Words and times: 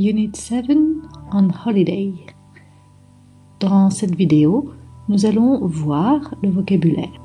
Unit 0.00 0.30
7 0.32 0.70
on 1.32 1.48
Holiday. 1.66 2.12
Dans 3.58 3.90
cette 3.90 4.14
vidéo, 4.14 4.72
nous 5.08 5.26
allons 5.26 5.66
voir 5.66 6.36
le 6.40 6.50
vocabulaire. 6.50 7.20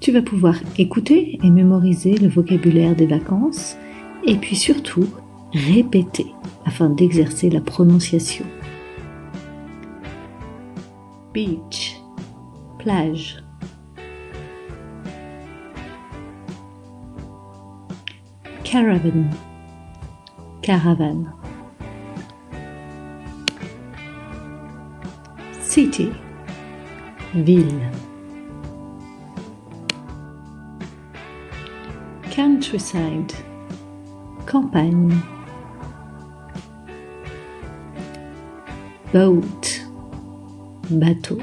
Tu 0.00 0.12
vas 0.12 0.20
pouvoir 0.20 0.56
écouter 0.76 1.38
et 1.42 1.48
mémoriser 1.48 2.18
le 2.18 2.28
vocabulaire 2.28 2.94
des 2.94 3.06
vacances 3.06 3.78
et 4.26 4.36
puis 4.36 4.56
surtout 4.56 5.06
répéter 5.54 6.26
afin 6.66 6.90
d'exercer 6.90 7.48
la 7.48 7.62
prononciation. 7.62 8.44
Beach, 11.32 11.98
plage. 12.78 13.42
Caravan, 18.64 19.30
caravane. 20.64 21.30
City, 25.60 26.10
ville. 27.34 27.82
Countryside, 32.30 33.34
campagne. 34.46 35.12
Boat, 39.12 39.82
bateau. 40.88 41.38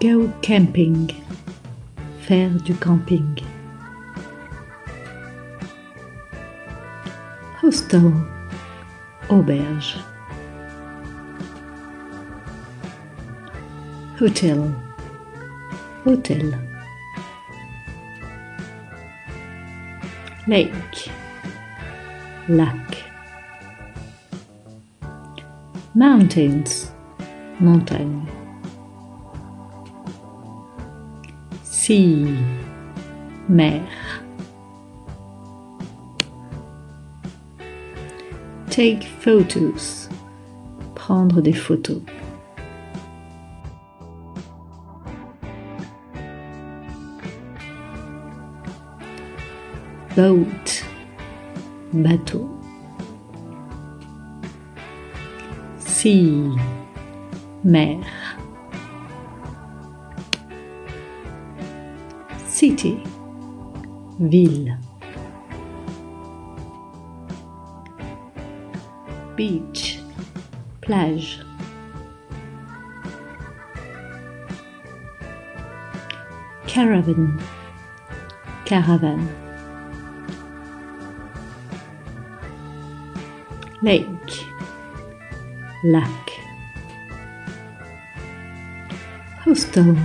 Go 0.00 0.28
camping, 0.42 1.12
faire 2.26 2.50
du 2.64 2.74
camping. 2.74 3.38
Auberge. 9.28 9.98
Hotel, 14.18 14.74
hôtel. 16.02 16.54
Lake, 20.46 21.10
lac. 22.48 23.04
Mountains, 25.94 26.90
montagne. 27.60 28.26
Sea, 31.64 32.34
mer. 33.46 33.82
Take 38.78 39.02
photos, 39.02 40.08
prendre 40.94 41.42
des 41.42 41.52
photos. 41.52 42.00
Boat, 50.14 50.84
bateau. 51.92 52.48
Sea, 55.80 56.56
mer. 57.64 57.98
City, 62.46 63.02
ville. 64.20 64.78
Beach, 69.38 70.00
plage. 70.80 71.38
Caravan, 76.66 77.40
caravane. 78.64 79.28
Lake, 83.80 84.44
lac. 85.84 86.30
Hostel, 89.44 89.96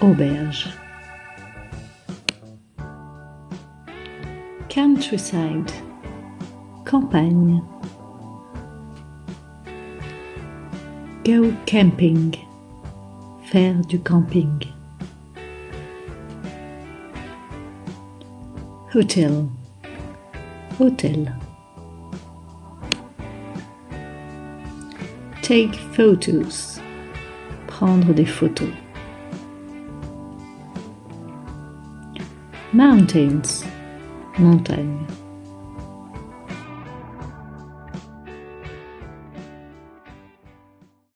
auberge. 0.00 0.74
Countryside, 4.68 5.72
campagne. 6.84 7.62
Go 11.26 11.52
camping, 11.66 12.36
faire 13.50 13.74
du 13.88 13.98
camping. 13.98 14.62
Hotel, 18.94 19.48
hôtel. 20.78 21.34
Take 25.42 25.74
photos, 25.96 26.80
prendre 27.66 28.14
des 28.14 28.24
photos. 28.24 28.70
Mountains, 32.72 33.64
montagne. 34.38 35.04